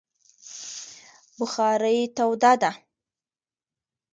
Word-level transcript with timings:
بخارۍ 1.37 1.99
توده 2.17 2.51
ده 2.61 2.71